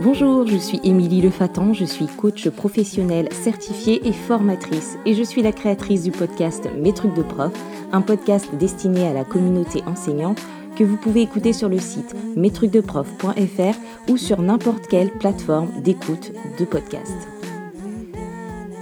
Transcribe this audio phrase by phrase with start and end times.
[0.00, 5.42] Bonjour, je suis Émilie Lefatan, je suis coach professionnelle certifiée et formatrice et je suis
[5.42, 7.52] la créatrice du podcast Mes trucs de prof,
[7.90, 10.40] un podcast destiné à la communauté enseignante
[10.76, 16.30] que vous pouvez écouter sur le site mestrucsdeprof.fr ou sur n'importe quelle plateforme d'écoute
[16.60, 17.16] de podcast.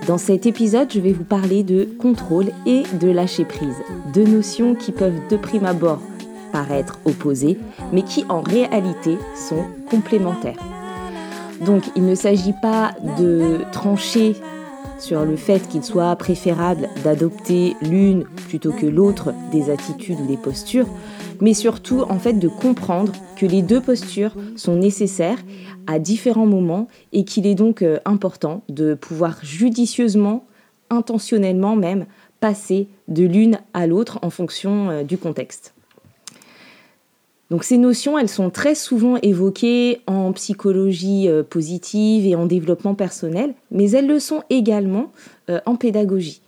[0.07, 4.75] Dans cet épisode, je vais vous parler de contrôle et de lâcher prise, deux notions
[4.75, 6.03] qui peuvent de prime abord
[6.53, 7.59] paraître opposées,
[7.93, 10.76] mais qui en réalité sont complémentaires.
[11.65, 14.37] Donc il ne s'agit pas de trancher
[14.99, 20.37] sur le fait qu'il soit préférable d'adopter l'une plutôt que l'autre des attitudes ou des
[20.37, 20.89] postures,
[21.41, 25.39] mais surtout en fait de comprendre que les deux postures sont nécessaires
[25.87, 30.47] à différents moments et qu'il est donc euh, important de pouvoir judicieusement,
[30.91, 32.07] intentionnellement même,
[32.41, 35.76] passer de l'une à l'autre en fonction euh, du contexte.
[37.51, 42.95] Donc ces notions, elles sont très souvent évoquées en psychologie euh, positive et en développement
[42.95, 45.13] personnel, mais elles le sont également
[45.49, 46.41] euh, en pédagogie.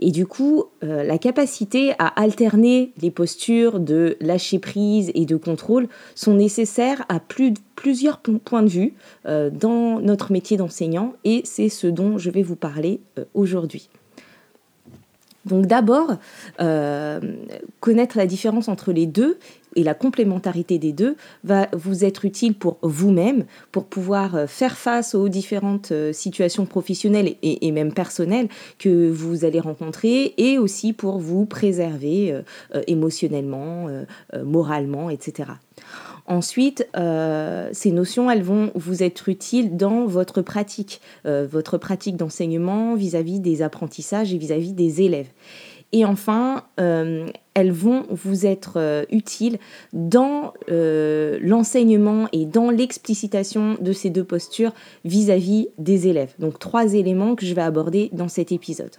[0.00, 5.36] Et du coup, euh, la capacité à alterner les postures de lâcher prise et de
[5.36, 8.94] contrôle sont nécessaires à plusieurs points de vue
[9.24, 13.00] dans notre métier d'enseignant et c'est ce dont je vais vous parler
[13.34, 13.88] aujourd'hui.
[15.44, 16.16] Donc d'abord,
[17.80, 19.38] connaître la différence entre les deux
[19.76, 24.76] et la complémentarité des deux va vous être utile pour vous-même, pour pouvoir euh, faire
[24.76, 30.92] face aux différentes euh, situations professionnelles et, même personnelles que vous allez rencontrer, et aussi
[30.92, 33.88] pour vous préserver euh, émotionnellement,
[34.42, 35.50] moralement, etc.
[36.26, 43.40] Ensuite, ces notions, elles vont vous être utiles dans votre pratique, votre pratique d'enseignement vis-à-vis
[43.40, 45.28] des apprentissages et vis à -vis des élèves.
[45.92, 49.58] Et enfin, euh, elles vont vous être euh, utiles
[49.92, 54.72] dans euh, l'enseignement et dans l'explicitation de ces deux postures
[55.04, 56.34] vis à -vis des élèves.
[56.38, 58.96] Donc trois éléments que je vais aborder dans cet épisode.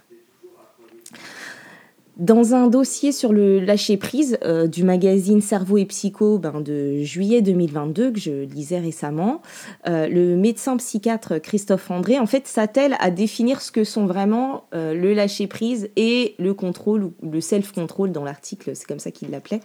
[2.20, 7.40] Dans un dossier sur le lâcher-prise euh, du magazine Cerveau et Psycho ben, de juillet
[7.40, 9.40] 2022 que je lisais récemment,
[9.88, 14.64] euh, le médecin psychiatre Christophe André en fait s'attelle à définir ce que sont vraiment
[14.74, 19.30] euh, le lâcher-prise et le contrôle ou le self-control dans l'article, c'est comme ça qu'il
[19.30, 19.60] l'appelait.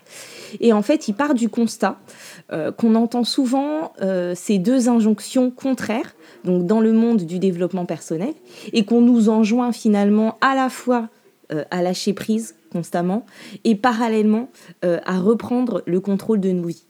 [0.61, 1.99] Et en fait, il part du constat
[2.77, 3.91] qu'on entend souvent
[4.35, 8.33] ces deux injonctions contraires donc dans le monde du développement personnel
[8.71, 11.09] et qu'on nous enjoint finalement à la fois
[11.51, 13.25] euh, à lâcher prise constamment
[13.63, 14.49] et parallèlement
[14.83, 16.83] euh, à reprendre le contrôle de nos vies.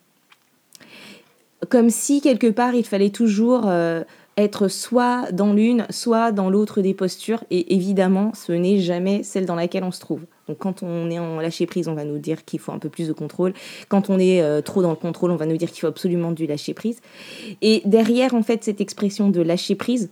[1.70, 4.04] Comme si quelque part il fallait toujours euh,
[4.38, 9.46] être soit dans l'une, soit dans l'autre des postures, et évidemment ce n'est jamais celle
[9.46, 10.22] dans laquelle on se trouve.
[10.48, 12.90] Donc quand on est en lâcher prise, on va nous dire qu'il faut un peu
[12.90, 13.54] plus de contrôle.
[13.90, 16.48] Quand on est trop dans le contrôle, on va nous dire qu'il faut absolument du
[16.48, 17.02] lâcher prise.
[17.62, 20.10] Et derrière en fait cette expression de lâcher prise,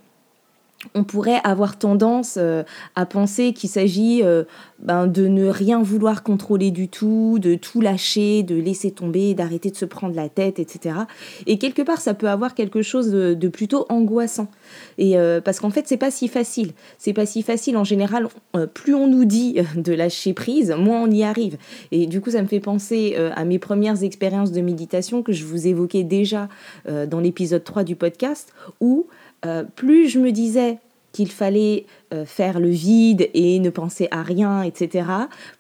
[0.94, 2.64] on pourrait avoir tendance euh,
[2.96, 4.44] à penser qu'il s'agit euh,
[4.80, 9.72] ben, de ne rien vouloir contrôler du tout, de tout lâcher, de laisser tomber, d'arrêter
[9.72, 10.96] de se prendre la tête, etc.
[11.48, 14.48] Et quelque part, ça peut avoir quelque chose de, plutôt angoissant.
[14.98, 16.72] Et euh, parce qu'en fait, c'est pas si facile.
[16.98, 18.28] C'est pas si facile en général.
[18.74, 21.58] plus on nous dit de lâcher prise, moins on y arrive.
[21.92, 25.46] Et du coup, ça me fait penser à mes premières expériences de méditation que je
[25.46, 26.50] vous évoquais déjà
[26.86, 29.08] dans l'épisode 3 du podcast, où
[29.46, 30.78] euh, plus je me disais
[31.14, 35.06] qu'il fallait euh, faire le vide et ne penser à rien, etc.,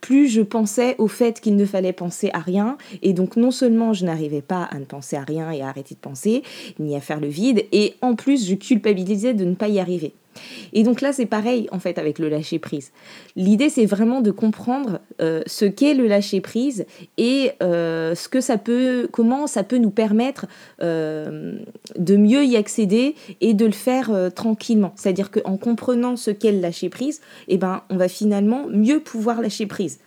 [0.01, 2.77] plus je pensais au fait qu'il ne fallait penser à rien.
[3.03, 5.93] Et donc non seulement je n'arrivais pas à ne penser à rien et à arrêter
[5.93, 6.43] de penser,
[6.79, 10.13] ni à faire le vide, et en plus je culpabilisais de ne pas y arriver.
[10.73, 12.91] Et donc là, c'est pareil en fait avec le lâcher prise.
[13.35, 16.85] L'idée, c'est vraiment de comprendre euh, ce qu'est le lâcher prise
[17.17, 20.45] et euh, ce que ça peut, comment ça peut nous permettre
[20.81, 21.57] euh,
[21.97, 24.93] de mieux y accéder et de le faire tranquillement.
[24.95, 29.41] C'est-à-dire qu'en comprenant ce qu'est le lâcher prise, eh ben, on va finalement mieux pouvoir
[29.41, 29.99] lâcher prise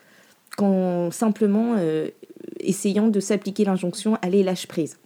[0.56, 1.74] qu'en simplement
[2.60, 4.98] essayant de s'appliquer l'injonction allez lâche prise.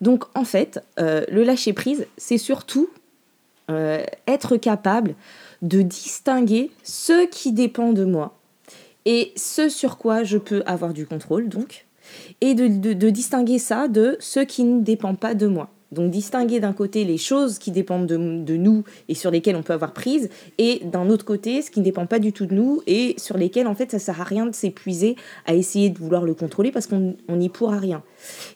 [0.00, 2.88] Donc en fait, le lâcher prise, c'est surtout
[3.70, 5.14] euh, être capable
[5.62, 8.36] de distinguer ce qui dépend de moi
[9.06, 11.86] et ce sur quoi je peux avoir du contrôle, donc,
[12.40, 15.70] et de, distinguer ça de ce qui ne dépend pas de moi.
[15.92, 18.16] Donc distinguer d'un côté les choses qui dépendent de,
[18.56, 20.28] nous et sur lesquelles on peut avoir prise,
[20.58, 23.38] et d'un autre côté ce qui ne dépend pas du tout de nous et sur
[23.38, 25.14] lesquelles en fait ça sert à rien de s'épuiser
[25.46, 28.02] à essayer de vouloir le contrôler parce qu'on n'y pourra rien.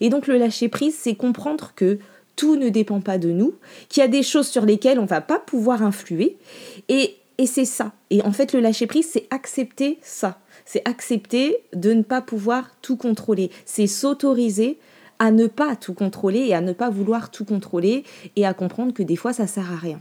[0.01, 1.99] Et donc le lâcher prise, c'est comprendre que
[2.41, 3.53] tout ne dépend pas de nous,
[3.91, 6.39] qu'il y a des choses sur lesquelles on va pas pouvoir influer.
[6.89, 7.93] Et, c'est ça.
[8.09, 10.39] Et en fait, le lâcher-prise, c'est accepter ça.
[10.65, 13.51] C'est accepter de ne pas pouvoir tout contrôler.
[13.67, 14.79] C'est s'autoriser
[15.19, 18.05] à ne pas tout contrôler et à ne pas vouloir tout contrôler
[18.37, 20.01] et à comprendre que des fois ça sert à rien.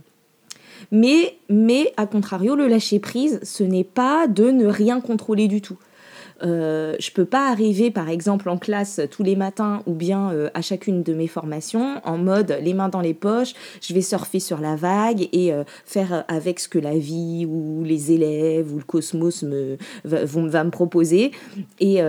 [0.91, 5.61] Mais, mais à contrario, le lâcher prise, ce n'est pas de ne rien contrôler du
[5.61, 5.77] tout.
[6.43, 10.49] Euh, je peux pas arriver, par exemple, en classe tous les matins ou bien euh,
[10.53, 14.39] à chacune de mes formations en mode les mains dans les poches, je vais surfer
[14.39, 18.77] sur la vague et euh, faire avec ce que la vie ou les élèves ou
[18.77, 21.31] le cosmos me, va, me proposer
[21.79, 21.99] et, et,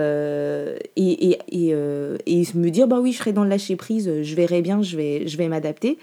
[0.95, 1.75] et, et,
[2.25, 4.97] et, me dire bah oui, je serai dans le lâcher prise, je verrai bien, je
[4.97, 5.97] vais, je vais m'adapter.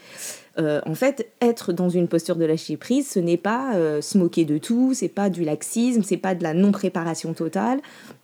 [0.59, 4.45] Euh, en fait, être dans une posture de lâcher prise, ce n'est pas se moquer
[4.45, 8.18] de tout, c'est pas du laxisme, c'est pas de la non préparation totale, euh,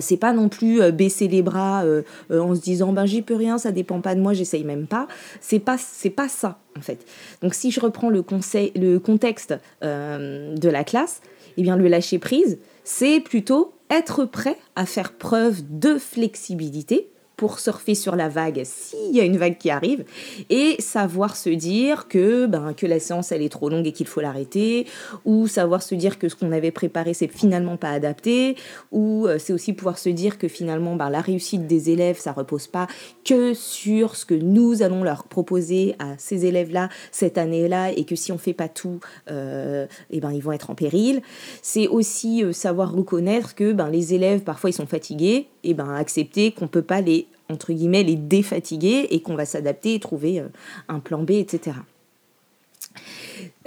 [0.00, 3.36] c'est pas non plus euh, baisser les bras euh, en se disant ben j'y peux
[3.36, 5.06] rien, ça dépend pas de moi, j'essaye même pas.
[5.40, 7.04] C'est pas c'est pas ça en fait.
[7.42, 11.20] Donc si je reprends le conseil le contexte de la classe,
[11.56, 17.10] eh bien le lâcher prise, c'est plutôt être prêt à faire preuve de flexibilité
[17.40, 20.04] pour surfer sur la vague s'il y a une vague qui arrive
[20.50, 24.06] et savoir se dire que ben que la séance elle est trop longue et qu'il
[24.06, 24.86] faut l'arrêter
[25.24, 28.56] ou savoir se dire que ce qu'on avait préparé c'est finalement pas adapté
[28.92, 32.32] ou euh, c'est aussi pouvoir se dire que finalement ben, la réussite des élèves ça
[32.32, 32.88] repose pas
[33.24, 37.90] que sur ce que nous allons leur proposer à ces élèves là cette année là
[37.90, 39.00] et que si on fait pas tout
[39.30, 41.22] euh, et eh ben ils vont être en péril.
[41.62, 45.94] C'est aussi euh, savoir reconnaître que ben les élèves parfois ils sont fatigués et ben
[45.94, 50.40] accepter qu'on peut pas les entre guillemets les défatiguer et qu'on va s'adapter et trouver
[50.40, 50.48] euh,
[50.88, 51.76] un plan B, etc.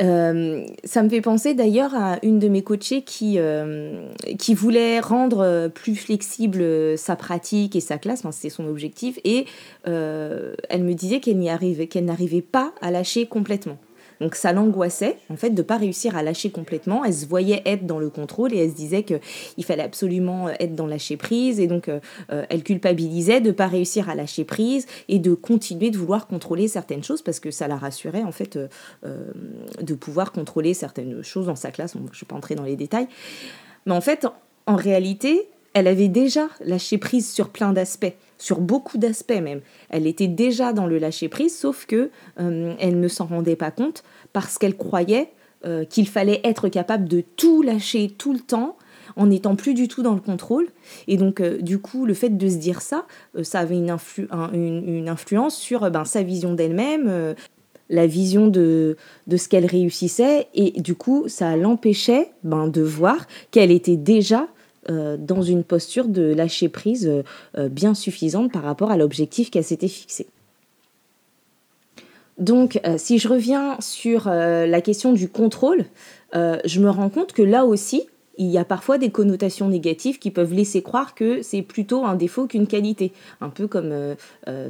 [0.02, 4.10] Euh, ça me fait penser d'ailleurs à une de mes coachées qui, euh,
[4.40, 9.46] qui voulait rendre plus flexible sa pratique et sa classe, enfin, c'était son objectif, et
[9.86, 13.78] elle me disait qu'elle n'y arrivait, qu'elle n'arrivait pas à lâcher complètement.
[14.22, 17.04] Donc ça l'angoissait en fait de pas réussir à lâcher complètement.
[17.04, 19.16] Elle se voyait être dans le contrôle et elle se disait que
[19.58, 22.00] il fallait absolument euh, être dans lâcher prise et donc euh,
[22.32, 26.68] euh, elle culpabilisait de pas réussir à lâcher prise et de continuer de vouloir contrôler
[26.68, 28.58] certaines choses parce que ça la rassurait en fait
[29.04, 31.94] de pouvoir contrôler certaines choses dans sa classe.
[31.94, 33.08] je ne vais pas entrer dans les détails,
[33.86, 34.28] mais en fait
[34.66, 38.14] en réalité elle avait déjà lâché prise sur plein d'aspects
[38.44, 39.62] sur beaucoup d'aspects même.
[39.88, 42.10] Elle était déjà dans le lâcher-prise, sauf que
[42.42, 44.04] euh, elle ne s'en rendait pas compte
[44.34, 45.30] parce qu'elle croyait
[45.66, 48.76] euh, qu'il fallait être capable de tout lâcher tout le temps
[49.16, 50.68] en n'étant plus du tout dans le contrôle.
[51.08, 53.06] Et donc, euh, du coup, le fait de se dire ça,
[53.44, 57.36] ça avait une, influence sur ben, sa vision d'elle-même,
[57.90, 58.98] la vision de,
[59.28, 60.48] de ce qu'elle réussissait.
[60.54, 64.48] Et du coup, ça l'empêchait ben, de voir qu'elle était déjà
[64.90, 67.24] euh, dans une posture de lâcher prise euh,
[67.58, 70.28] euh, bien suffisante par rapport à l'objectif qu'elle s'était fixé.
[72.40, 75.86] Donc, si je reviens sur la question du contrôle,
[76.34, 78.08] je me rends compte que là aussi,
[78.38, 82.16] il y a parfois des connotations négatives qui peuvent laisser croire que c'est plutôt un
[82.16, 84.16] défaut qu'une qualité, un peu comme euh,
[84.48, 84.70] euh,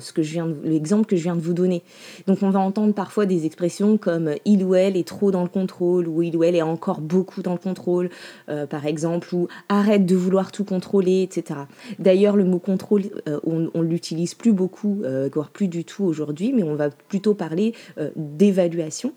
[0.64, 1.84] l'exemple que je viens de vous donner.
[2.28, 5.50] Donc on va entendre parfois des expressions comme il ou elle est trop dans le
[5.50, 8.10] contrôle ou il ou elle est encore beaucoup dans le contrôle,
[8.50, 11.62] euh, par exemple, ou arrête de vouloir tout contrôler, etc.
[12.00, 13.04] D'ailleurs, le mot contrôle,
[13.46, 15.02] on, on l'utilise plus beaucoup,
[15.34, 17.74] voire plus du tout aujourd'hui, mais on va plutôt parler
[18.16, 19.14] d'évaluation.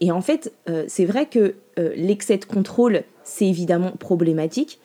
[0.00, 0.52] Et en fait,
[0.88, 4.80] c'est vrai que l'excès de contrôle c'est évidemment problématique,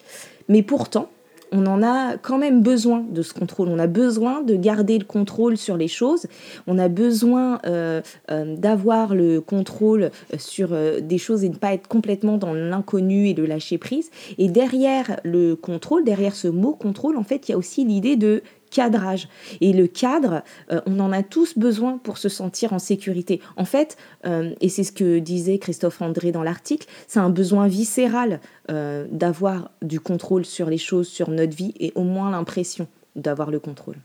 [0.48, 1.10] mais pourtant,
[1.52, 3.70] on en a quand même besoin de ce contrôle.
[3.70, 6.28] On a besoin de garder le contrôle sur les choses.
[6.68, 8.02] On a besoin euh,
[8.32, 13.30] euh, d'avoir le contrôle sur euh, des choses et ne pas être complètement dans l'inconnu
[13.30, 14.10] et le lâcher prise.
[14.38, 18.16] Et derrière le contrôle, derrière ce mot contrôle, en fait, il y a aussi l'idée
[18.16, 18.42] de
[18.76, 19.30] cadrage.
[19.62, 23.40] Et le cadre, euh, on en a tous besoin pour se sentir en sécurité.
[23.56, 27.68] En fait, euh, et c'est ce que disait Christophe André dans l'article, c'est un besoin
[27.68, 32.88] viscéral euh, d'avoir du contrôle sur les choses, sur notre vie, et au moins l'impression
[33.16, 33.98] d'avoir le contrôle.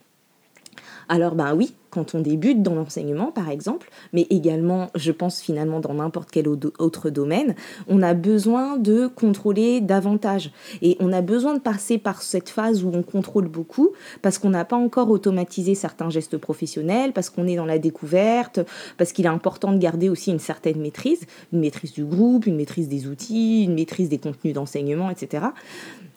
[1.13, 5.81] Alors ben oui, quand on débute dans l'enseignement par exemple, mais également je pense finalement
[5.81, 7.57] dans n'importe quel autre domaine,
[7.89, 10.53] on a besoin de contrôler davantage.
[10.83, 13.91] Et on a besoin de passer par cette phase où on contrôle beaucoup
[14.23, 18.61] parce qu'on n'a pas encore automatisé certains gestes professionnels, parce qu'on est dans la découverte,
[18.97, 22.55] parce qu'il est important de garder aussi une certaine maîtrise, une maîtrise du groupe, une
[22.55, 25.47] maîtrise des outils, une maîtrise des contenus d'enseignement, etc.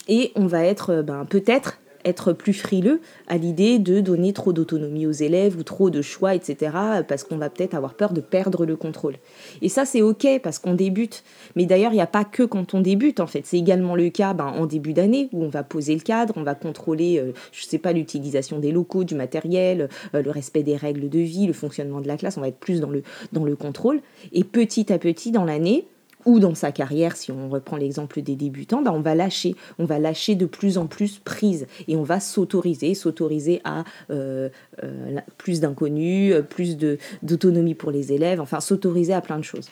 [0.08, 5.08] Et on va être ben, peut-être être plus frileux à l'idée de donner trop d'autonomie
[5.08, 6.72] aux élèves ou trop de choix, etc.,
[7.08, 9.16] parce qu'on va peut-être avoir peur de perdre le contrôle.
[9.62, 11.24] Et ça, c'est OK parce qu'on débute.
[11.56, 13.46] Mais d'ailleurs, il n'y a pas que quand on débute, en fait.
[13.46, 16.44] C'est également le cas ben, en début d'année où on va poser le cadre, on
[16.44, 20.64] va contrôler, euh, je ne sais pas, l'utilisation des locaux, du matériel, euh, le respect
[20.64, 22.38] des règles de vie, le fonctionnement de la classe.
[22.38, 24.02] On va être plus dans le, dans le contrôle.
[24.32, 25.86] Et petit à petit, dans l'année,
[26.26, 29.86] ou dans sa carrière, si on reprend l'exemple des débutants, ben on va lâcher, on
[29.86, 31.68] va lâcher de plus en plus prise.
[31.88, 34.50] Et on va s'autoriser, s'autoriser à euh,
[34.84, 36.78] euh, plus d'inconnus, plus
[37.22, 39.70] d'autonomie pour les élèves, enfin s'autoriser à plein de choses.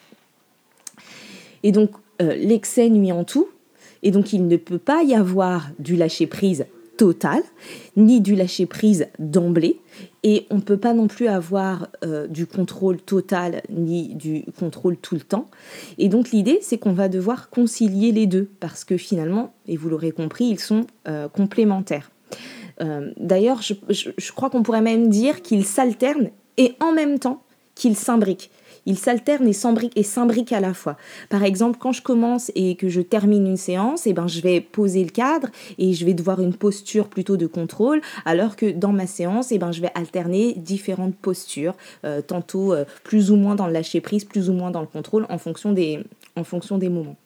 [1.64, 3.50] Et donc l'excès nuit en tout,
[4.04, 6.66] et donc il ne peut pas y avoir du lâcher prise
[6.98, 7.42] total,
[7.98, 9.80] ni du lâcher prise d'emblée,
[10.24, 14.98] et on ne peut pas non plus avoir euh, du contrôle total ni du contrôle
[14.98, 15.50] tout le temps.
[15.98, 19.90] Et donc l'idée, c'est qu'on va devoir concilier les deux, parce que finalement, et vous
[19.90, 22.12] l'aurez compris, ils sont euh, complémentaires.
[22.82, 27.44] Euh, d'ailleurs, je crois qu'on pourrait même dire qu'ils s'alternent et en même temps
[27.76, 28.52] qu'ils s'imbriquent.
[28.86, 29.54] Ils s'alternent et
[30.04, 30.98] s'imbriquent à la fois.
[31.30, 34.62] Par exemple, quand je commence et que je termine une séance, eh ben, je vais
[34.62, 38.92] poser le cadre et je vais devoir une posture plutôt de contrôle, alors que dans
[38.92, 43.56] ma séance, eh ben, je vais alterner différentes postures, euh, tantôt euh, plus ou moins
[43.56, 46.00] dans le lâcher-prise, plus ou moins dans le contrôle, en fonction des,
[46.36, 47.18] en fonction des moments.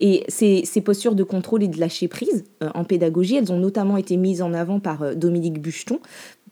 [0.00, 3.58] Et ces, ces, postures de contrôle et de lâcher prise euh, en pédagogie, elles ont
[3.58, 5.98] notamment été mises en avant par Dominique Bucheton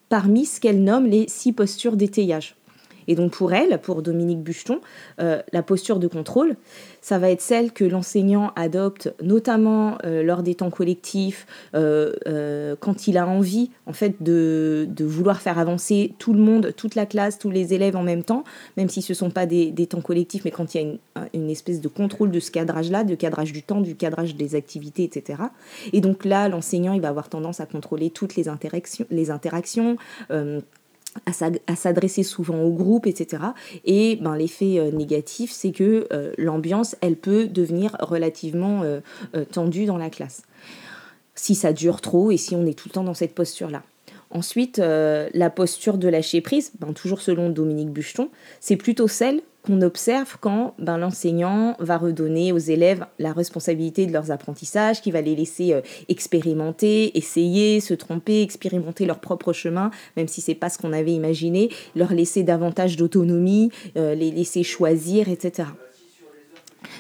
[0.09, 2.55] parmi ce qu'elle nomme les six postures d'étayage.
[3.09, 4.81] Et donc pour elle, pour Dominique Bucheton,
[5.21, 6.57] euh, la posture de contrôle,
[7.01, 13.09] ça va être celle que l'enseignant adopte notamment euh, lors des temps collectifs, euh, quand
[13.09, 17.39] il a envie en fait de, vouloir faire avancer tout le monde, toute la classe,
[17.39, 18.45] tous les élèves en même temps,
[18.77, 21.51] même si ce ne sont pas des, temps collectifs, mais quand il y a une,
[21.51, 25.43] espèce de contrôle de ce cadrage-là, de cadrage du temps, du cadrage des activités, etc.
[25.93, 29.07] Et donc là, l'enseignant, il va avoir tendance à contrôler toutes les interactions
[31.27, 33.43] à s'adresser souvent au groupe, etc.
[33.85, 39.01] Et ben, l'effet euh, négatif, c'est que euh, l'ambiance, elle peut devenir relativement euh,
[39.51, 40.43] tendue dans la classe.
[41.35, 43.83] Si ça dure trop et si on est tout le temps dans cette posture-là.
[44.31, 49.81] Ensuite, la posture de lâcher prise, ben, toujours selon Dominique Bucheton, c'est plutôt celle qu'on
[49.83, 55.21] observe quand ben, l'enseignant va redonner aux élèves la responsabilité de leurs apprentissages, qui va
[55.21, 60.69] les laisser euh, expérimenter, essayer, se tromper, expérimenter leur propre chemin, même si c'est pas
[60.69, 65.69] ce qu'on avait imaginé, leur laisser davantage d'autonomie, euh, les laisser choisir, etc.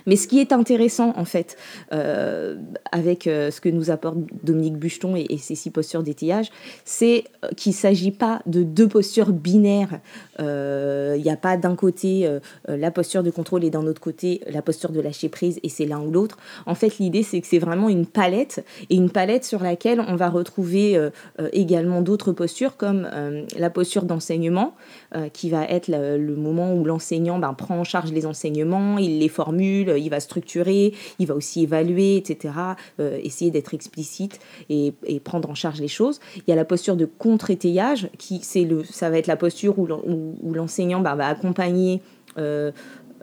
[0.07, 1.57] Mais ce qui est intéressant, en fait,
[1.93, 2.57] euh,
[2.91, 6.51] avec euh, ce que nous apporte Dominique Bucheton et, ses six postures d'étayage,
[6.85, 10.01] c'est euh, qu'il ne s'agit pas de deux postures binaires.
[10.39, 12.29] Il n'y a pas d'un côté
[12.67, 15.85] la posture de contrôle et d'un autre côté la posture de lâcher prise et c'est
[15.85, 16.37] l'un ou l'autre.
[16.67, 20.17] En fait, l'idée, c'est que c'est vraiment une palette et une palette sur laquelle on
[20.17, 20.99] va retrouver
[21.53, 23.09] également d'autres postures comme
[23.57, 24.75] la posture d'enseignement
[25.33, 29.29] qui va être le, moment où l'enseignant ben, prend en charge les enseignements, il les
[29.29, 32.55] formule, il va structurer, il va aussi évaluer, etc.,
[33.00, 34.93] euh, essayer d'être explicite et,
[35.25, 36.21] prendre en charge les choses.
[36.37, 39.79] Il y a la posture de contre-étayage, qui c'est le, ça va être la posture
[39.79, 39.87] où,
[40.52, 42.00] l'enseignant bah, va accompagner
[42.38, 42.73] euh,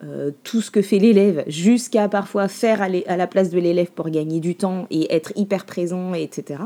[0.04, 4.10] euh, tout ce que fait l'élève, jusqu'à parfois faire à, la place de l'élève pour
[4.10, 6.62] gagner du temps et être hyper présent, etc.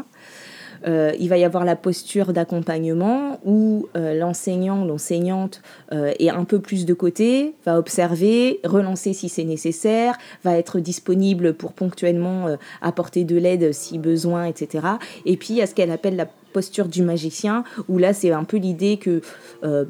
[0.86, 5.62] Euh, il va y avoir la posture d'accompagnement où euh, l'enseignant, l'enseignante
[5.92, 10.80] euh, est un peu plus de côté, va observer, relancer si c'est nécessaire, va être
[10.80, 14.88] disponible pour ponctuellement apporter de l'aide si besoin, etc.
[15.26, 18.32] Et puis il y a ce qu'elle appelle la posture du magicien, où là c'est
[18.32, 19.22] un peu l'idée que
[19.64, 19.86] euh,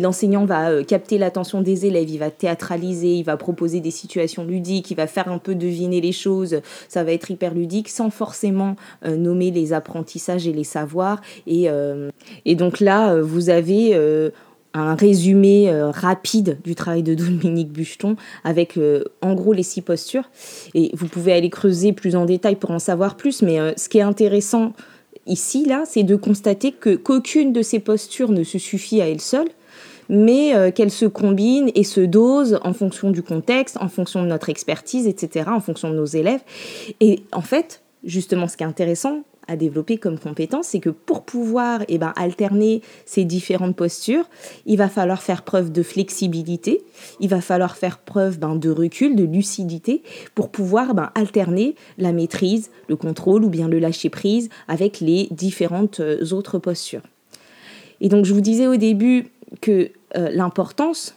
[0.00, 4.44] l'enseignant va euh, capter l'attention des élèves, il va théâtraliser, il va proposer des situations
[4.44, 8.10] ludiques, il va faire un peu deviner les choses, ça va être hyper ludique sans
[8.10, 11.20] forcément euh, nommer les apprentissages et les savoirs.
[11.46, 11.68] Et,
[12.44, 13.96] et donc là, vous avez
[14.74, 18.78] un résumé rapide du travail de Dominique Bucheton avec
[19.22, 20.30] en gros les six postures.
[20.74, 23.98] Et vous pouvez aller creuser plus en détail pour en savoir plus, mais ce qui
[23.98, 24.72] est intéressant
[25.26, 29.20] ici, là, c'est de constater que qu'aucune de ces postures ne se suffit à elle
[29.20, 29.48] seule,
[30.08, 34.28] mais euh, qu'elles se combinent et se dosent en fonction du contexte, en fonction de
[34.28, 36.42] notre expertise, etc., en fonction de nos élèves.
[37.00, 41.22] Et en fait, justement, ce qui est intéressant, à développer comme compétence, c'est que pour
[41.22, 44.28] pouvoir eh ben, alterner ces différentes postures,
[44.66, 46.82] il va falloir faire preuve de flexibilité,
[47.20, 50.02] il va falloir faire preuve ben, de recul, de lucidité,
[50.34, 56.00] pour pouvoir ben, alterner la maîtrise, le contrôle ou bien le lâcher-prise avec les différentes
[56.00, 57.02] euh, autres postures.
[58.00, 59.28] Et donc je vous disais au début
[59.60, 61.14] que euh, l'importance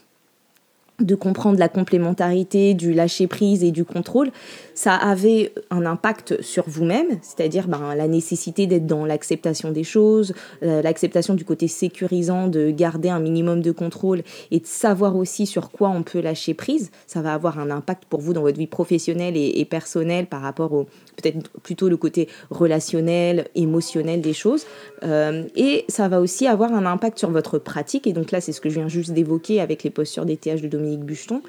[0.99, 4.31] de comprendre la complémentarité du lâcher prise et du contrôle,
[4.77, 10.35] ça avait un impact sur vous-même, c'est-à-dire ben, la nécessité d'être dans l'acceptation des choses,
[10.61, 15.47] euh, l'acceptation du côté sécurisant, de garder un minimum de contrôle et de savoir aussi
[15.47, 16.91] sur quoi on peut lâcher prise.
[17.07, 20.71] Ça va avoir un impact pour vous dans votre vie professionnelle et, personnelle par rapport
[20.73, 20.83] au
[21.15, 24.67] peut-être plutôt le côté relationnel, émotionnel des choses.
[25.01, 28.05] Euh, et ça va aussi avoir un impact sur votre pratique.
[28.05, 30.61] Et donc là, c'est ce que je viens juste d'évoquer avec les postures des TH
[30.61, 31.41] de Dominique Bucheton.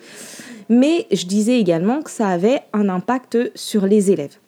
[0.70, 3.17] Mais je disais également que ça avait un impact
[3.54, 4.38] sur les élèves.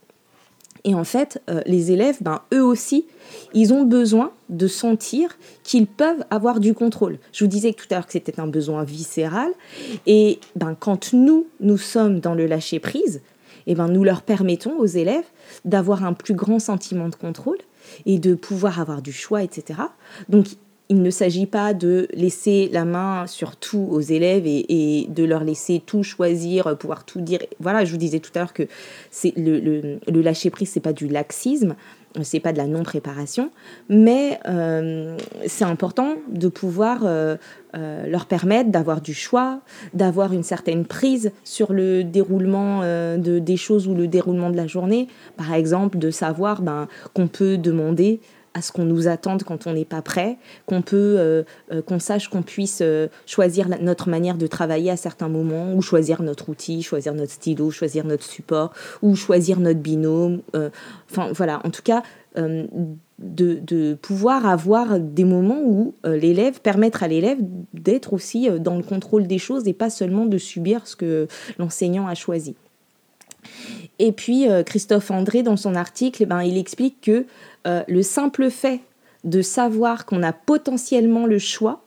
[0.84, 3.06] Et en fait, euh, les élèves, ben, eux aussi,
[3.52, 7.18] ils ont besoin de sentir qu'ils peuvent avoir du contrôle.
[7.32, 9.50] Je vous disais tout à l'heure que c'était un besoin viscéral.
[10.06, 13.20] Et ben, quand nous, nous sommes dans le lâcher-prise,
[13.66, 15.26] et ben, nous leur permettons aux élèves
[15.64, 17.58] d'avoir un plus grand sentiment de contrôle
[18.06, 19.80] et de pouvoir avoir du choix, etc.
[20.28, 20.46] Donc,
[20.90, 25.44] il ne s'agit pas de laisser la main sur tout aux élèves et, de leur
[25.44, 27.38] laisser tout choisir, pouvoir tout dire.
[27.60, 28.64] Voilà, je vous disais tout à l'heure que
[29.36, 31.76] le, lâcher prise, c'est pas du laxisme,
[32.22, 33.52] c'est pas de la non préparation,
[33.88, 35.16] mais euh,
[35.46, 37.36] c'est important de pouvoir euh,
[37.76, 39.60] euh, leur permettre d'avoir du choix,
[39.94, 44.66] d'avoir une certaine prise sur le déroulement de, des choses ou le déroulement de la
[44.66, 45.06] journée.
[45.36, 48.20] Par exemple, de savoir ben, qu'on peut demander
[48.54, 51.42] à ce qu'on nous attende quand on n'est pas prêt, qu'on peut, euh,
[51.72, 55.82] euh, qu'on sache qu'on puisse euh, choisir notre manière de travailler à certains moments, ou
[55.82, 60.40] choisir notre outil, choisir notre stylo, choisir notre support, ou choisir notre binôme.
[61.10, 62.02] Enfin voilà, en tout cas,
[62.36, 67.38] de, de, pouvoir avoir des moments où l'élève, permettre à l'élève
[67.74, 71.28] d'être aussi dans le contrôle des choses et pas seulement de subir ce que
[71.58, 72.56] l'enseignant a choisi.
[73.98, 77.26] Et puis Christophe André, dans son article, eh ben, il explique que
[77.66, 78.80] euh, le simple fait
[79.24, 81.82] de savoir qu'on a potentiellement le choix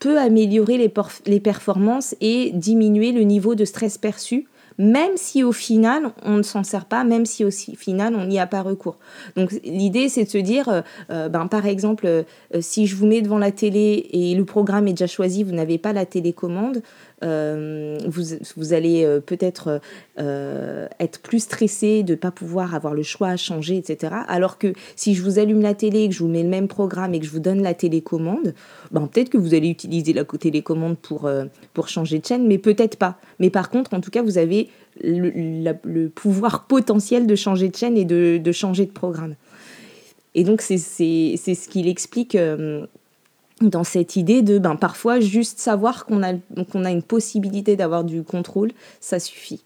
[0.00, 0.78] peut améliorer
[1.26, 6.42] les, performances et diminuer le niveau de stress perçu même si au final on ne
[6.42, 8.96] s'en sert pas, même si au final on n'y a pas recours.
[9.36, 10.80] Donc l'idée c'est de se dire, euh,
[11.10, 12.24] euh, ben, par exemple,
[12.58, 15.76] si je vous mets devant la télé et le programme est déjà choisi, vous n'avez
[15.76, 16.82] pas la télécommande,
[17.22, 19.80] euh, vous, allez euh, peut-être
[20.18, 24.14] euh, être plus stressé de ne pas pouvoir avoir le choix à changer, etc.
[24.28, 27.14] Alors que si je vous allume la télé, que je vous mets le même programme
[27.14, 28.54] et que je vous donne la télécommande,
[28.90, 31.30] ben, peut-être que vous allez utiliser la télécommande pour,
[31.74, 33.18] pour changer de chaîne, mais peut-être pas.
[33.38, 34.68] Mais par contre, en tout cas, vous avez
[35.02, 39.34] le, pouvoir potentiel de changer de chaîne et de, de changer de programme.
[40.34, 42.36] Et donc, c'est ce qu'il explique
[43.68, 46.34] dans cette idée de ben, parfois juste savoir qu'on a,
[46.70, 49.62] qu'on a une possibilité d'avoir du contrôle, ça suffit.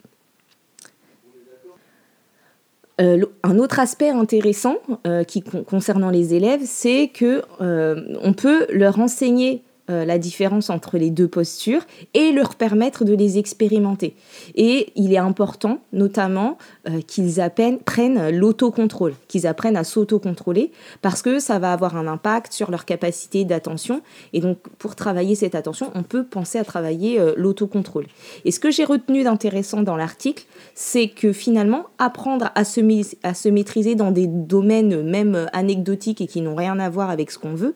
[2.98, 8.66] Euh, un autre aspect intéressant euh, qui, concernant les élèves, c'est que euh, on peut
[8.72, 14.16] leur enseigner euh, la différence entre les deux postures et leur permettre de les expérimenter.
[14.57, 17.40] Et il est important, notamment, euh, qu'ils
[17.85, 20.72] prennent l'autocontrôle, qu'ils apprennent à s'autocontrôler,
[21.03, 24.01] parce que ça va avoir un impact sur leur capacité d'attention.
[24.33, 28.07] Et donc, pour travailler cette attention, on peut penser à travailler euh, l'autocontrôle.
[28.44, 32.81] Et ce que j'ai retenu d'intéressant dans l'article, c'est que finalement, apprendre à se,
[33.22, 37.31] à se maîtriser dans des domaines même anecdotiques et qui n'ont rien à voir avec
[37.31, 37.75] ce qu'on veut,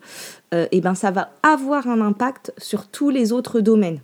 [0.52, 4.00] euh, eh ben, ça va avoir un impact sur tous les autres domaines.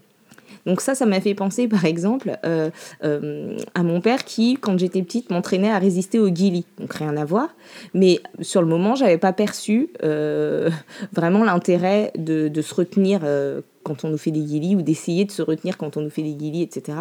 [0.65, 2.71] Donc ça, ça m'a fait penser, par exemple, euh,
[3.05, 6.67] euh, à mon père qui, quand j'étais petite, m'entraînait à résister au guili.
[6.79, 7.49] Donc rien à voir.
[7.95, 9.91] Mais sur le moment, j'avais pas perçu
[11.13, 13.21] vraiment l'intérêt de, de, se retenir
[13.85, 16.23] quand on nous fait des guilis ou d'essayer de se retenir quand on nous fait
[16.23, 16.99] des guilis, etc.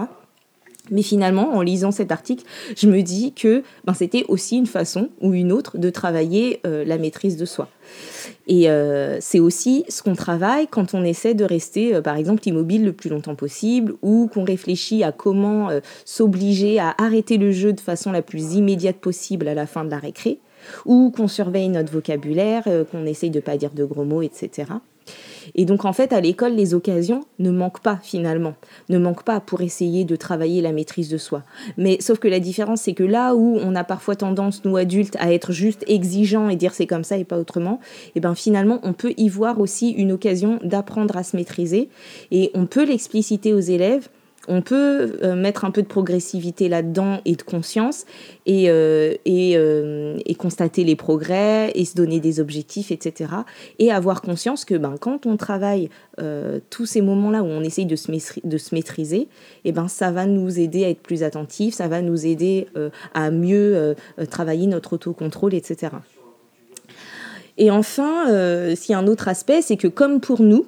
[0.92, 2.44] Mais finalement, en lisant cet article,
[2.76, 6.86] je me dis que ben, c'était aussi une façon ou une autre de travailler euh,
[6.86, 7.70] la maîtrise de soi.
[8.48, 12.48] Et euh, c'est aussi ce qu'on travaille quand on essaie de rester, euh, par exemple,
[12.48, 15.70] immobile le plus longtemps possible, ou qu'on réfléchit à comment
[16.06, 19.90] s'obliger à arrêter le jeu de façon la plus immédiate possible à la fin de
[19.90, 20.40] la récré,
[20.86, 24.66] ou qu'on surveille notre vocabulaire, qu'on essaye de ne pas dire de gros mots, etc.
[25.54, 28.56] Et donc en fait, à l'école, les occasions ne manquent pas finalement,
[28.90, 31.44] ne manquent pas pour essayer de travailler la maîtrise de soi.
[31.78, 35.18] Mais sauf que la différence, c'est que là où on a parfois tendance, nous adultes,
[35.20, 38.36] à être juste exigeants et dire c'est comme ça et pas autrement, et eh ben
[38.36, 41.90] finalement, on peut y voir aussi une occasion d'apprendre à se maîtriser
[42.32, 44.10] et on peut l'expliciter aux élèves
[44.48, 48.06] on peut euh, mettre un peu de progressivité là-dedans et de conscience
[48.46, 53.32] et, euh, euh, et, constater les progrès et se donner des objectifs, etc.
[53.80, 55.90] Et avoir conscience que ben, quand on travaille
[56.70, 58.10] tous ces moments-là où on essaye de se,
[58.44, 59.30] de se maîtriser, et
[59.66, 62.68] eh ben, ça va nous aider à être plus attentifs, ça va nous aider
[63.14, 63.96] à mieux
[64.30, 65.94] travailler notre autocontrôle, etc.
[67.58, 68.26] Et enfin,
[68.76, 70.68] s'il y a un autre aspect, c'est que comme pour nous,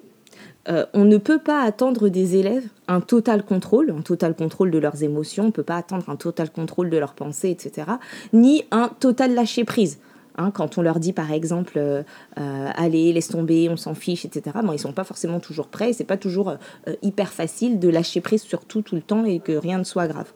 [0.69, 4.77] euh, on ne peut pas attendre des élèves un total contrôle, un total contrôle de
[4.77, 7.87] leurs émotions, on ne peut pas attendre un total contrôle de leurs pensées, etc.,
[8.33, 9.99] ni un total lâcher prise.
[10.39, 12.03] Hein, quand on leur dit par exemple euh,
[12.37, 15.93] euh, allez laisse tomber on s'en fiche etc bon ils sont pas forcément toujours prêts
[15.93, 16.53] c'est pas toujours
[17.01, 20.07] hyper facile de lâcher prise sur tout tout le temps et que rien ne soit
[20.07, 20.31] grave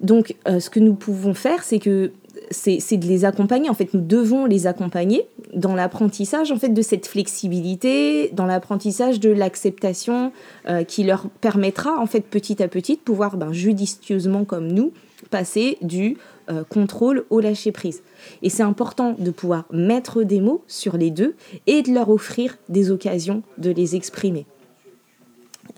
[0.00, 2.10] donc ce que nous pouvons faire c'est que
[2.50, 3.70] c'est de les accompagner.
[3.70, 9.20] En fait, nous devons les accompagner dans l'apprentissage en fait de cette flexibilité, dans l'apprentissage
[9.20, 10.32] de l'acceptation
[10.68, 14.92] euh, qui leur permettra en fait petit à petit de pouvoir ben, judicieusement comme nous
[15.30, 16.16] passer du
[16.50, 18.02] euh, contrôle au lâcher prise.
[18.42, 21.34] Et c'est important de pouvoir mettre des mots sur les deux
[21.66, 24.46] et de leur offrir des occasions de les exprimer.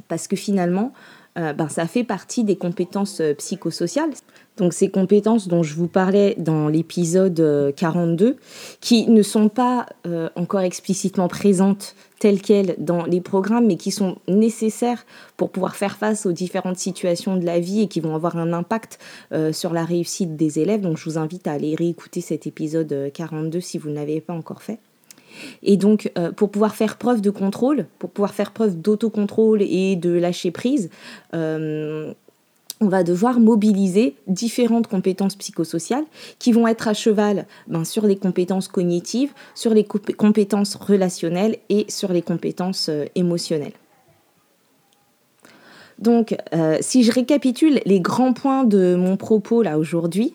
[0.08, 0.92] Parce que finalement,
[1.38, 4.10] euh, ben, ça fait partie des compétences psychosociales.
[4.60, 8.34] Donc ces compétences dont je vous parlais dans l'épisode 42, euh,
[8.80, 13.90] qui ne sont pas euh, encore explicitement présentes telles quelles dans les programmes, mais qui
[13.90, 15.06] sont nécessaires
[15.38, 18.52] pour pouvoir faire face aux différentes situations de la vie et qui vont avoir un
[18.52, 18.98] impact
[19.32, 20.82] euh, sur la réussite des élèves.
[20.82, 24.34] Donc je vous invite à aller réécouter cet épisode 42 si vous ne l'avez pas
[24.34, 24.78] encore fait.
[25.62, 30.10] Et donc, pour pouvoir faire preuve de contrôle, pour pouvoir faire preuve d'autocontrôle et de
[30.10, 30.90] lâcher prise,
[32.80, 36.04] on va devoir mobiliser différentes compétences psychosociales
[36.38, 41.84] qui vont être à cheval ben, sur les compétences cognitives, sur les compétences relationnelles et
[41.88, 43.74] sur les compétences euh, émotionnelles.
[45.98, 50.34] Donc, euh, si je récapitule les grands points de mon propos là aujourd'hui,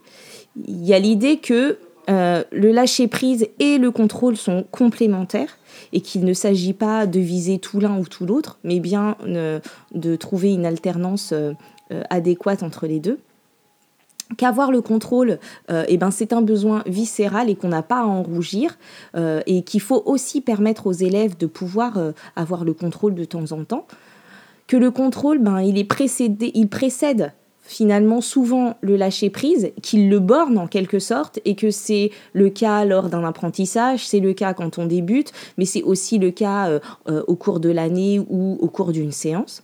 [0.67, 5.57] il y a l'idée que euh, le lâcher prise et le contrôle sont complémentaires
[5.91, 10.15] et qu'il ne s'agit pas de viser tout l'un ou tout l'autre, mais bien de
[10.15, 11.33] trouver une alternance
[12.09, 13.19] adéquate entre les deux
[14.37, 18.05] qu'avoir le contrôle, euh, eh ben, c'est un besoin viscéral et qu'on n'a pas à
[18.05, 18.77] en rougir,
[19.15, 21.97] euh, et qu'il faut aussi permettre aux élèves de pouvoir
[22.35, 23.85] avoir le contrôle de temps en temps.
[24.67, 30.09] Que le contrôle, ben, il, est précédé, il précède finalement souvent le lâcher prise, qu'il
[30.09, 34.33] le borne en quelque sorte, et que c'est le cas lors d'un apprentissage, c'est le
[34.33, 38.67] cas quand on débute, mais c'est aussi le cas au cours de l'année ou au
[38.67, 39.63] cours d'une séance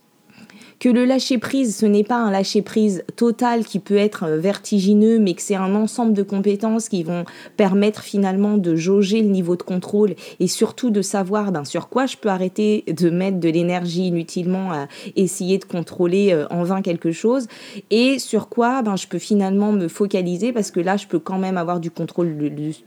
[0.82, 5.36] que le lâcher-prise, ce n'est pas un lâcher-prise total qui peut être euh, vertigineux, mais
[5.36, 7.24] que c'est un ensemble de compétences qui vont
[7.56, 12.08] permettre finalement de jauger le niveau de contrôle et surtout de savoir ben, sur quoi
[12.08, 16.82] je peux arrêter de mettre de l'énergie inutilement à essayer de contrôler euh, en vain
[16.82, 17.48] quelque chose
[17.91, 21.38] et sur quoi ben, je peux finalement me focaliser parce que là, je peux quand
[21.38, 22.36] même avoir du contrôle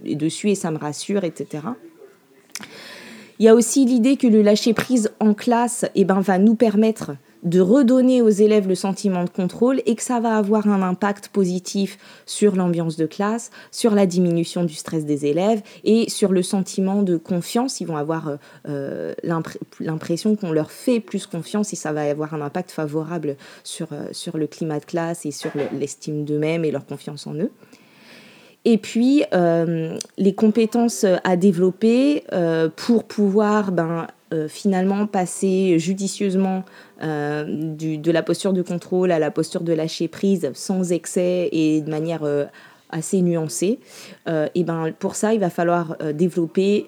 [0.03, 1.63] dessus et ça me rassure, etc.
[3.39, 6.57] Il y a aussi l'idée que le lâcher prise en classe eh ben, va nous
[6.57, 7.13] permettre
[7.45, 11.29] de redonner aux élèves le sentiment de contrôle et que ça va avoir un impact
[11.29, 16.43] positif sur l'ambiance de classe, sur la diminution du stress des élèves et sur le
[16.43, 17.81] sentiment de confiance.
[17.81, 18.37] Ils vont avoir euh,
[18.69, 19.15] euh,
[19.81, 24.09] l'impression qu'on leur fait plus confiance et ça va avoir un impact favorable sur, euh,
[24.35, 27.51] le climat de classe et sur l'estime d'eux-mêmes et leur confiance en eux.
[28.65, 29.23] Et puis,
[30.17, 32.25] les compétences à développer
[32.77, 34.07] pour pouvoir ben,
[34.49, 36.65] finalement passer judicieusement
[37.03, 41.81] euh, de la posture de contrôle à la posture de lâcher prise sans excès et
[41.81, 42.45] de manière euh,
[42.89, 43.81] assez nuancée,
[44.29, 46.87] euh, et ben pour ça, il va falloir développer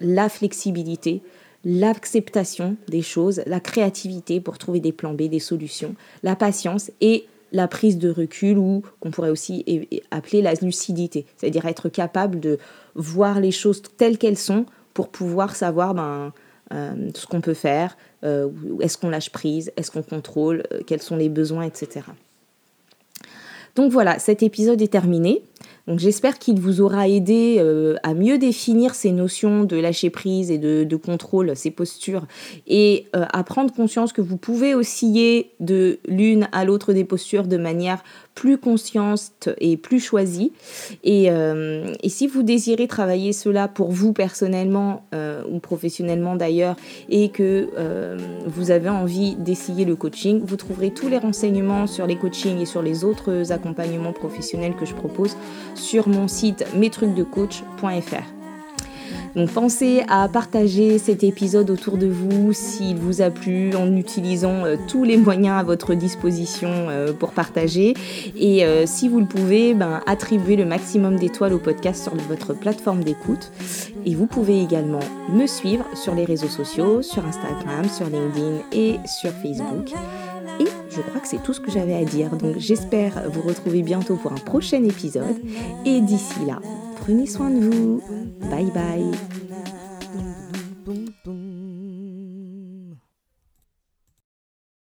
[0.00, 1.22] la flexibilité,
[1.64, 7.26] l'acceptation des choses, la créativité pour trouver des plans B, des solutions, la patience et
[7.50, 9.64] la prise de recul ou qu'on pourrait aussi
[10.12, 12.58] appeler la lucidité, c'est-à-dire être capable de
[12.94, 16.32] voir les choses telles qu'elles sont pour pouvoir savoir ben,
[16.72, 18.48] euh, ce qu'on peut faire, euh,
[18.80, 22.06] est-ce qu'on lâche prise, est-ce qu'on contrôle, euh, quels sont les besoins, etc.
[23.74, 25.42] Donc voilà, cet épisode est terminé.
[25.88, 30.50] Donc j'espère qu'il vous aura aidé euh, à mieux définir ces notions de lâcher prise
[30.50, 32.26] et de, contrôle, ces postures,
[32.66, 37.46] et euh, à prendre conscience que vous pouvez osciller de l'une à l'autre des postures
[37.46, 40.52] de manière plus consciente et plus choisie.
[41.04, 45.06] Et, euh, et si vous désirez travailler cela pour vous personnellement
[45.50, 46.76] ou professionnellement d'ailleurs,
[47.08, 47.68] et que
[48.46, 52.66] vous avez envie d'essayer le coaching, vous trouverez tous les renseignements sur les coachings et
[52.66, 55.36] sur les autres accompagnements professionnels que je propose
[55.74, 58.38] sur mon site mestrucsdecoach.fr.
[59.34, 64.64] Donc pensez à partager cet épisode autour de vous s'il vous a plu en utilisant
[64.64, 67.94] euh, tous les moyens à votre disposition euh, pour partager.
[68.36, 72.54] Et euh, si vous le pouvez, ben, attribuez le maximum d'étoiles au podcast sur votre
[72.54, 73.52] plateforme d'écoute.
[74.06, 75.00] Et vous pouvez également
[75.32, 79.92] me suivre sur les réseaux sociaux, sur Instagram, sur LinkedIn et sur Facebook.
[80.60, 82.30] Et je crois que c'est tout ce que j'avais à dire.
[82.36, 85.36] Donc j'espère vous retrouver bientôt pour un prochain épisode.
[85.84, 86.60] Et d'ici là,
[87.00, 88.02] prenez soin de vous.
[88.50, 89.10] Bye bye.